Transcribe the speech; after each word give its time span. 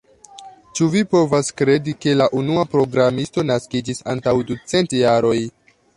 Ĉu 0.77 0.87
vi 0.93 1.03
povas 1.11 1.51
kredi, 1.61 1.93
ke 2.05 2.15
la 2.21 2.27
unua 2.41 2.65
programisto 2.71 3.45
naskiĝis 3.51 4.03
antaŭ 4.15 4.37
ducent 4.53 4.97
jaroj? 5.03 5.37